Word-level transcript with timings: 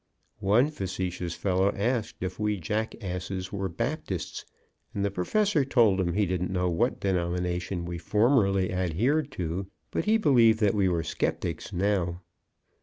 One 0.39 0.71
facetious 0.71 1.35
fellow 1.35 1.71
asked 1.75 2.23
if 2.23 2.39
we 2.39 2.59
jackasses 2.59 3.51
were 3.53 3.69
Baptists, 3.69 4.45
and 4.95 5.05
the 5.05 5.11
Professor 5.11 5.63
told 5.63 6.01
him 6.01 6.13
he 6.13 6.25
didn't 6.25 6.49
know 6.49 6.71
what 6.71 6.99
denomination 6.99 7.85
we 7.85 7.99
formerly 7.99 8.73
adhered 8.73 9.29
to, 9.33 9.67
but 9.91 10.05
he 10.05 10.17
believed 10.17 10.59
that 10.61 10.73
we 10.73 10.89
were 10.89 11.03
skeptics 11.03 11.71
now. 11.71 12.21